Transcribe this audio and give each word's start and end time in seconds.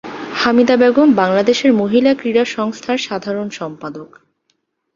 হামিদা 0.33 0.75
বেগম 0.77 1.09
বাংলাদেশ 1.15 1.59
মহিলা 1.73 2.11
ক্রীড়া 2.15 2.43
সংস্থার 2.47 2.97
সাধারণ 2.97 3.47
সম্পাদক। 3.49 4.09